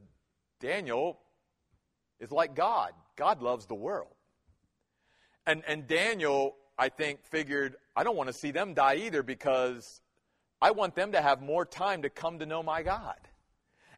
[0.61, 1.19] Daniel
[2.21, 2.93] is like God.
[3.17, 4.15] God loves the world.
[5.47, 10.01] And, and Daniel, I think, figured, I don't want to see them die either because
[10.61, 13.17] I want them to have more time to come to know my God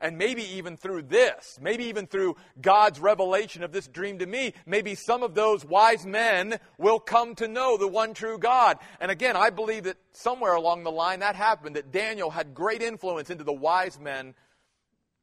[0.01, 4.55] and maybe even through this, maybe even through God's revelation of this dream to me,
[4.67, 8.79] maybe some of those wise men will come to know the one true God.
[9.01, 12.83] And again, I believe that somewhere along the line that happened, that Daniel had great
[12.83, 14.35] influence into the wise men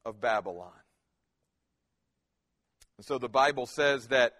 [0.05, 0.71] of Babylon.
[2.97, 4.33] And so the Bible says that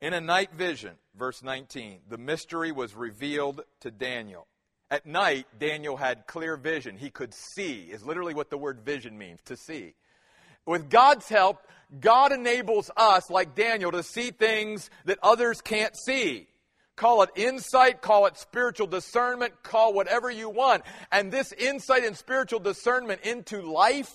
[0.00, 4.46] in a night vision, verse 19, the mystery was revealed to Daniel.
[4.92, 6.98] At night, Daniel had clear vision.
[6.98, 9.94] He could see, is literally what the word vision means, to see.
[10.66, 11.66] With God's help,
[11.98, 16.46] God enables us, like Daniel, to see things that others can't see.
[16.94, 20.82] Call it insight, call it spiritual discernment, call whatever you want.
[21.10, 24.12] And this insight and spiritual discernment into life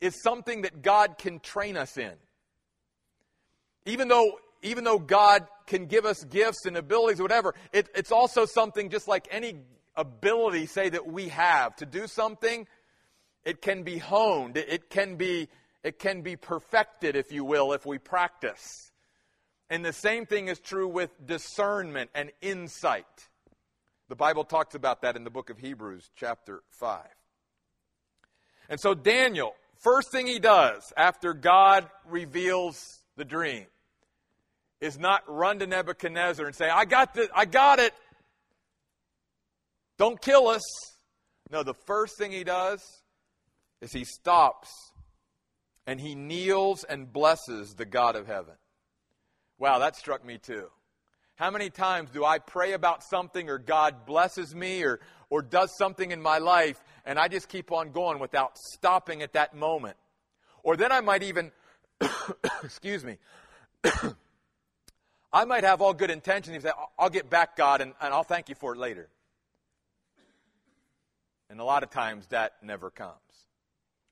[0.00, 2.14] is something that God can train us in.
[3.84, 8.46] Even though even though God can give us gifts and abilities, whatever, it, it's also
[8.46, 9.58] something just like any
[9.94, 12.66] ability, say, that we have to do something,
[13.44, 15.48] it can be honed, it, it can be
[15.84, 18.90] it can be perfected, if you will, if we practice.
[19.68, 23.28] And the same thing is true with discernment and insight.
[24.08, 27.04] The Bible talks about that in the book of Hebrews, chapter 5.
[28.70, 33.66] And so, Daniel, first thing he does after God reveals the dream
[34.80, 37.94] is not run to Nebuchadnezzar and say, I got, the, I got it.
[39.98, 40.62] Don't kill us.
[41.50, 42.82] No, the first thing he does
[43.80, 44.70] is he stops
[45.86, 48.54] and he kneels and blesses the God of heaven.
[49.58, 50.68] Wow, that struck me too.
[51.36, 55.76] How many times do I pray about something or God blesses me or, or does
[55.76, 59.96] something in my life and I just keep on going without stopping at that moment?
[60.62, 61.52] Or then I might even,
[62.62, 63.18] excuse me,
[65.34, 68.48] I might have all good intentions say, I'll get back, God, and, and I'll thank
[68.48, 69.08] you for it later.
[71.50, 73.18] And a lot of times that never comes.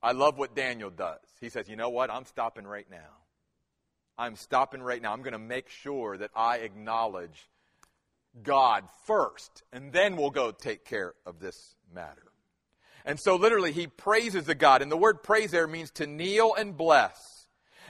[0.03, 1.21] I love what Daniel does.
[1.41, 2.11] He says, You know what?
[2.11, 3.21] I'm stopping right now.
[4.19, 5.13] I'm stopping right now.
[5.13, 7.49] I'm going to make sure that I acknowledge
[8.43, 12.33] God first, and then we'll go take care of this matter.
[13.05, 14.83] And so, literally, he praises the God.
[14.83, 17.32] And the word praise there means to kneel and bless.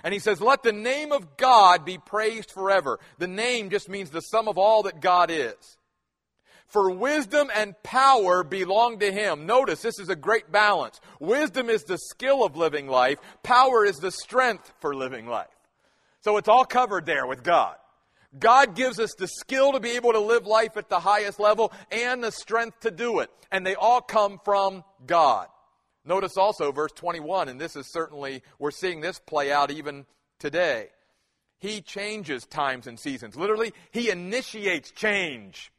[0.05, 2.99] And he says, Let the name of God be praised forever.
[3.19, 5.79] The name just means the sum of all that God is.
[6.67, 9.45] For wisdom and power belong to him.
[9.45, 11.01] Notice this is a great balance.
[11.21, 15.49] Wisdom is the skill of living life, power is the strength for living life.
[16.23, 17.77] So it's all covered there with God.
[18.39, 21.73] God gives us the skill to be able to live life at the highest level
[21.91, 23.31] and the strength to do it.
[23.51, 25.49] And they all come from God.
[26.05, 30.05] Notice also verse 21, and this is certainly, we're seeing this play out even
[30.39, 30.89] today.
[31.59, 33.37] He changes times and seasons.
[33.37, 35.73] Literally, He initiates change.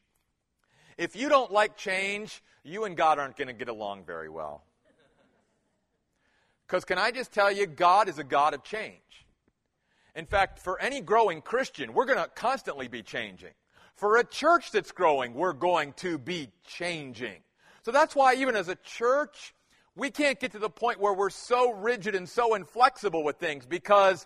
[0.98, 4.64] If you don't like change, you and God aren't going to get along very well.
[6.66, 9.00] Because can I just tell you, God is a God of change.
[10.16, 13.52] In fact, for any growing Christian, we're going to constantly be changing.
[13.96, 17.42] For a church that's growing, we're going to be changing.
[17.84, 19.54] So that's why, even as a church,
[19.96, 23.66] we can't get to the point where we're so rigid and so inflexible with things
[23.66, 24.26] because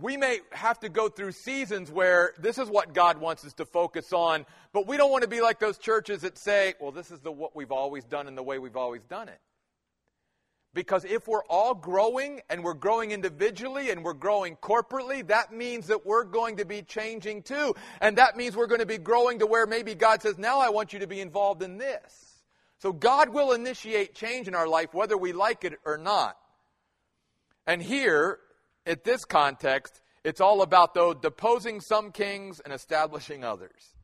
[0.00, 3.64] we may have to go through seasons where this is what God wants us to
[3.64, 7.10] focus on, but we don't want to be like those churches that say, well, this
[7.10, 9.40] is the, what we've always done and the way we've always done it.
[10.72, 15.88] Because if we're all growing and we're growing individually and we're growing corporately, that means
[15.88, 17.74] that we're going to be changing too.
[18.00, 20.70] And that means we're going to be growing to where maybe God says, now I
[20.70, 22.29] want you to be involved in this.
[22.80, 26.36] So God will initiate change in our life whether we like it or not.
[27.66, 28.38] And here,
[28.86, 33.94] at this context, it's all about, though, deposing some kings and establishing others.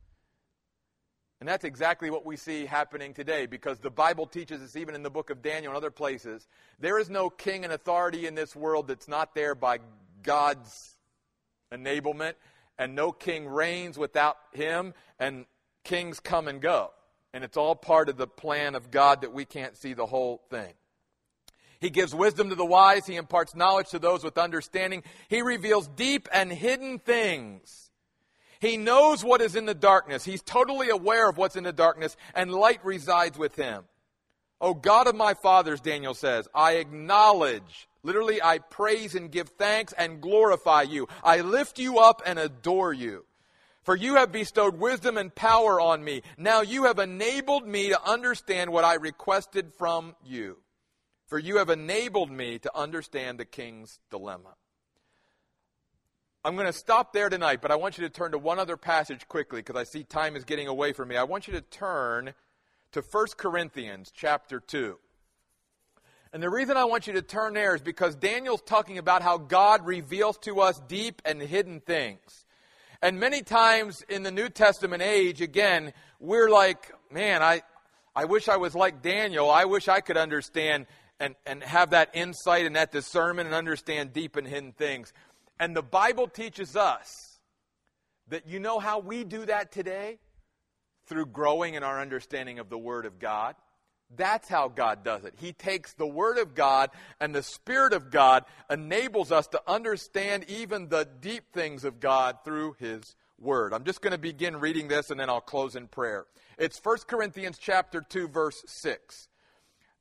[1.39, 5.03] And that's exactly what we see happening today because the Bible teaches us, even in
[5.03, 6.47] the book of Daniel and other places,
[6.79, 9.79] there is no king and authority in this world that's not there by
[10.23, 10.95] God's
[11.71, 12.33] enablement,
[12.79, 15.45] and no king reigns without him, and
[15.83, 16.91] kings come and go.
[17.37, 20.41] And it's all part of the plan of God that we can't see the whole
[20.49, 20.73] thing.
[21.79, 23.05] He gives wisdom to the wise.
[23.05, 25.03] He imparts knowledge to those with understanding.
[25.27, 27.91] He reveals deep and hidden things.
[28.59, 30.25] He knows what is in the darkness.
[30.25, 33.83] He's totally aware of what's in the darkness, and light resides with him.
[34.59, 39.93] O God of my fathers, Daniel says, I acknowledge, literally, I praise and give thanks
[39.95, 41.07] and glorify you.
[41.23, 43.26] I lift you up and adore you.
[43.87, 46.21] For you have bestowed wisdom and power on me.
[46.37, 50.57] Now you have enabled me to understand what I requested from you
[51.27, 54.55] for you have enabled me to understand the king's dilemma.
[56.43, 58.77] I'm going to stop there tonight, but I want you to turn to one other
[58.77, 61.17] passage quickly because I see time is getting away from me.
[61.17, 62.33] I want you to turn
[62.93, 64.97] to 1 Corinthians chapter 2.
[66.31, 69.37] And the reason I want you to turn there is because Daniel's talking about how
[69.37, 72.45] God reveals to us deep and hidden things.
[73.01, 77.61] And many times in the New Testament age, again, we're like, man, I,
[78.15, 79.49] I wish I was like Daniel.
[79.49, 80.87] I wish I could understand
[81.19, 85.13] and, and have that insight and that discernment and understand deep and hidden things.
[85.59, 87.39] And the Bible teaches us
[88.29, 90.19] that you know how we do that today?
[91.05, 93.55] Through growing in our understanding of the Word of God.
[94.15, 95.33] That's how God does it.
[95.37, 100.45] He takes the Word of God and the Spirit of God enables us to understand
[100.47, 103.73] even the deep things of God through His Word.
[103.73, 106.25] I'm just going to begin reading this and then I'll close in prayer.
[106.57, 109.27] It's 1 Corinthians chapter 2 verse 6.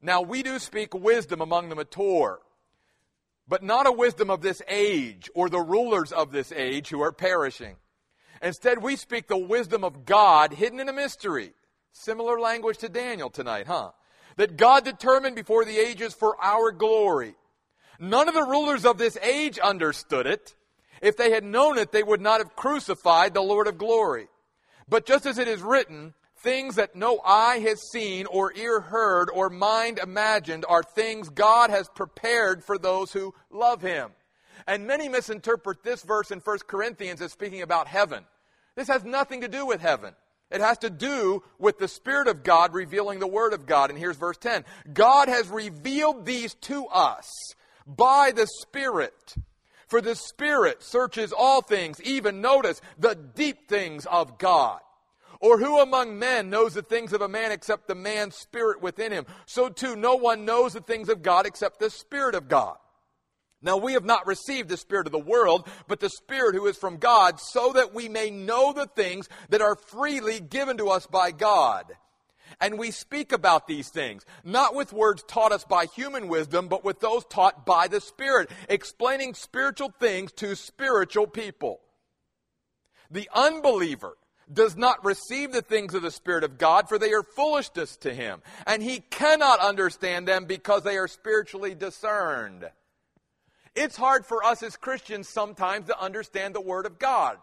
[0.00, 2.40] Now we do speak wisdom among the mature,
[3.48, 7.12] but not a wisdom of this age or the rulers of this age who are
[7.12, 7.76] perishing.
[8.42, 11.52] Instead, we speak the wisdom of God hidden in a mystery.
[11.98, 13.90] Similar language to Daniel tonight, huh?
[14.36, 17.34] That God determined before the ages for our glory.
[17.98, 20.54] None of the rulers of this age understood it.
[21.00, 24.28] If they had known it, they would not have crucified the Lord of glory.
[24.88, 29.30] But just as it is written, Things that no eye has seen or ear heard
[29.30, 34.10] or mind imagined are things God has prepared for those who love Him.
[34.66, 38.24] And many misinterpret this verse in 1 Corinthians as speaking about heaven.
[38.74, 40.14] This has nothing to do with heaven.
[40.50, 43.90] It has to do with the Spirit of God revealing the Word of God.
[43.90, 47.30] And here's verse 10 God has revealed these to us
[47.86, 49.34] by the Spirit.
[49.88, 54.80] For the Spirit searches all things, even notice the deep things of God.
[55.40, 59.12] Or who among men knows the things of a man except the man's spirit within
[59.12, 59.26] him?
[59.44, 62.78] So too, no one knows the things of God except the Spirit of God.
[63.66, 66.78] Now we have not received the Spirit of the world, but the Spirit who is
[66.78, 71.04] from God, so that we may know the things that are freely given to us
[71.06, 71.86] by God.
[72.60, 76.84] And we speak about these things, not with words taught us by human wisdom, but
[76.84, 81.80] with those taught by the Spirit, explaining spiritual things to spiritual people.
[83.10, 84.16] The unbeliever
[84.50, 88.14] does not receive the things of the Spirit of God, for they are foolishness to
[88.14, 88.42] him.
[88.64, 92.70] And he cannot understand them because they are spiritually discerned.
[93.76, 97.36] It's hard for us as Christians sometimes to understand the Word of God.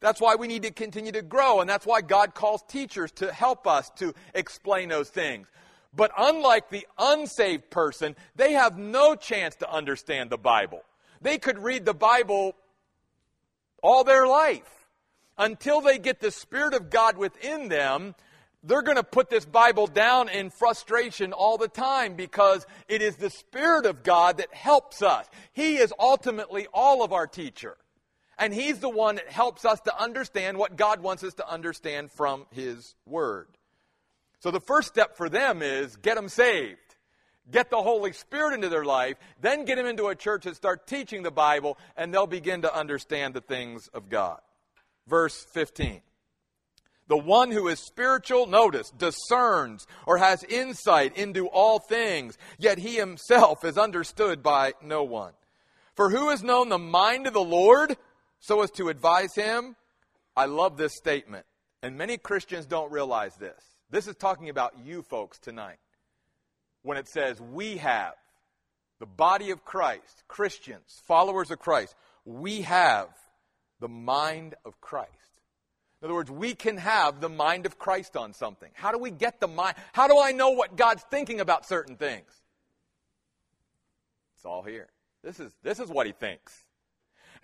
[0.00, 3.32] That's why we need to continue to grow, and that's why God calls teachers to
[3.32, 5.48] help us to explain those things.
[5.94, 10.82] But unlike the unsaved person, they have no chance to understand the Bible.
[11.22, 12.54] They could read the Bible
[13.82, 14.88] all their life
[15.38, 18.14] until they get the Spirit of God within them,
[18.62, 23.16] they're going to put this Bible down in frustration all the time because it is
[23.16, 25.26] the Spirit of God that helps us.
[25.52, 27.76] He is ultimately all of our teacher.
[28.38, 32.10] And He's the one that helps us to understand what God wants us to understand
[32.12, 33.48] from His Word.
[34.40, 36.78] So the first step for them is get them saved.
[37.50, 40.86] get the Holy Spirit into their life, then get them into a church and start
[40.86, 44.40] teaching the Bible, and they'll begin to understand the things of God.
[45.06, 46.00] Verse 15.
[47.12, 52.96] The one who is spiritual, notice, discerns or has insight into all things, yet he
[52.96, 55.34] himself is understood by no one.
[55.94, 57.98] For who has known the mind of the Lord
[58.40, 59.76] so as to advise him?
[60.34, 61.44] I love this statement,
[61.82, 63.62] and many Christians don't realize this.
[63.90, 65.80] This is talking about you folks tonight.
[66.80, 68.14] When it says, we have,
[69.00, 71.94] the body of Christ, Christians, followers of Christ,
[72.24, 73.08] we have
[73.80, 75.10] the mind of Christ.
[76.02, 78.70] In other words, we can have the mind of Christ on something.
[78.74, 79.76] How do we get the mind?
[79.92, 82.26] How do I know what God's thinking about certain things?
[84.34, 84.88] It's all here.
[85.22, 86.52] This is, this is what he thinks.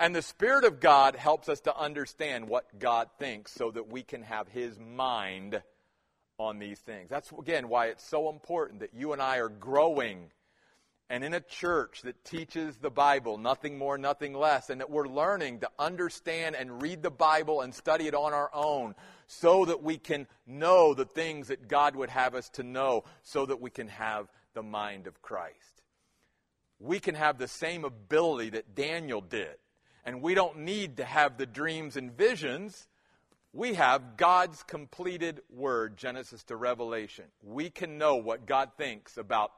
[0.01, 4.03] And the Spirit of God helps us to understand what God thinks so that we
[4.03, 5.63] can have his mind
[6.37, 7.09] on these things.
[7.11, 10.31] That's, again, why it's so important that you and I are growing
[11.11, 15.09] and in a church that teaches the Bible, nothing more, nothing less, and that we're
[15.09, 18.95] learning to understand and read the Bible and study it on our own
[19.27, 23.47] so that we can know the things that God would have us to know, so
[23.47, 25.83] that we can have the mind of Christ.
[26.79, 29.57] We can have the same ability that Daniel did,
[30.05, 32.87] and we don't need to have the dreams and visions.
[33.53, 37.25] We have God's completed word, Genesis to Revelation.
[37.43, 39.53] We can know what God thinks about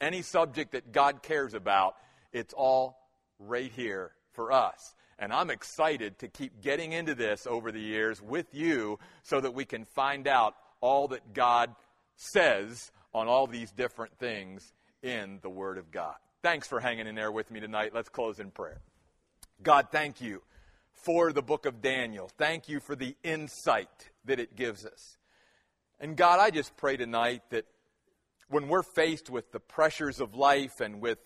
[0.00, 1.96] any subject that God cares about,
[2.32, 2.98] it's all
[3.38, 4.94] right here for us.
[5.18, 9.52] And I'm excited to keep getting into this over the years with you so that
[9.52, 11.74] we can find out all that God
[12.16, 14.72] says on all these different things
[15.02, 16.16] in the Word of God.
[16.42, 17.92] Thanks for hanging in there with me tonight.
[17.94, 18.80] Let's close in prayer.
[19.62, 20.42] God, thank you
[20.92, 22.30] for the book of Daniel.
[22.38, 25.18] Thank you for the insight that it gives us.
[25.98, 27.66] And God, I just pray tonight that
[28.50, 31.18] when we're faced with the pressures of life and with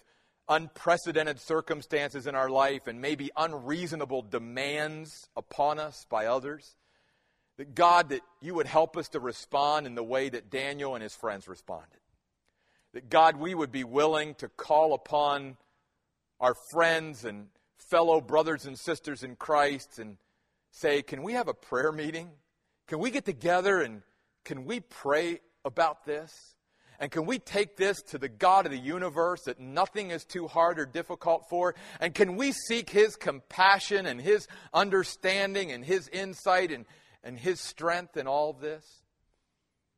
[0.49, 6.77] unprecedented circumstances in our life and maybe unreasonable demands upon us by others,
[7.57, 11.03] that God, that you would help us to respond in the way that Daniel and
[11.03, 12.01] his friends responded.
[12.93, 15.57] That God, we would be willing to call upon
[16.41, 17.47] our friends and
[17.79, 20.19] fellow brothers and sisters in Christ and
[20.71, 22.31] say, Can we have a prayer meeting?
[22.87, 24.03] Can we get together and
[24.45, 26.54] can we pray about this?
[27.01, 30.47] And can we take this to the God of the universe that nothing is too
[30.47, 31.75] hard or difficult for?
[32.01, 36.87] And can we seek His compassion and His understanding and His insight and,
[37.23, 38.85] and His strength in all of this?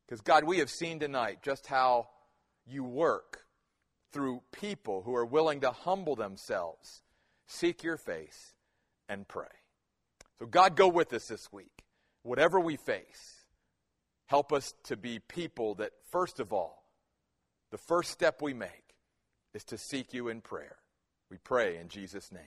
[0.07, 2.09] Because, God, we have seen tonight just how
[2.67, 3.45] you work
[4.13, 7.03] through people who are willing to humble themselves,
[7.47, 8.55] seek your face,
[9.09, 9.45] and pray.
[10.39, 11.85] So, God, go with us this week.
[12.23, 13.47] Whatever we face,
[14.27, 16.86] help us to be people that, first of all,
[17.71, 18.95] the first step we make
[19.55, 20.77] is to seek you in prayer.
[21.31, 22.43] We pray in Jesus' name.